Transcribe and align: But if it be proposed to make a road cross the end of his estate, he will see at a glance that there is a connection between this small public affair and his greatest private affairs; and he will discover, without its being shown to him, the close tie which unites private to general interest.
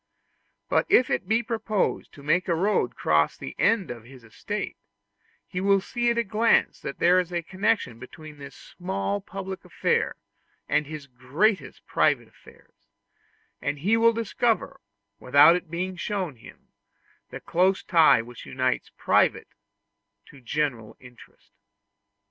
But 0.67 0.87
if 0.89 1.11
it 1.11 1.27
be 1.27 1.43
proposed 1.43 2.11
to 2.13 2.23
make 2.23 2.47
a 2.47 2.55
road 2.55 2.95
cross 2.95 3.37
the 3.37 3.55
end 3.59 3.91
of 3.91 4.03
his 4.03 4.23
estate, 4.23 4.75
he 5.45 5.61
will 5.61 5.79
see 5.79 6.09
at 6.09 6.17
a 6.17 6.23
glance 6.23 6.79
that 6.79 6.97
there 6.97 7.19
is 7.19 7.31
a 7.31 7.43
connection 7.43 7.99
between 7.99 8.39
this 8.39 8.55
small 8.55 9.21
public 9.21 9.63
affair 9.63 10.15
and 10.67 10.87
his 10.87 11.05
greatest 11.05 11.85
private 11.85 12.27
affairs; 12.29 12.87
and 13.61 13.77
he 13.77 13.95
will 13.95 14.11
discover, 14.11 14.81
without 15.19 15.55
its 15.55 15.67
being 15.67 15.97
shown 15.97 16.33
to 16.33 16.39
him, 16.39 16.69
the 17.29 17.39
close 17.39 17.83
tie 17.83 18.23
which 18.23 18.47
unites 18.47 18.89
private 18.97 19.49
to 20.25 20.41
general 20.41 20.97
interest. 20.99 21.51